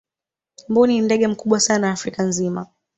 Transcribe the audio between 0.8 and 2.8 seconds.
ni ndege mkubwa sana afrika nzima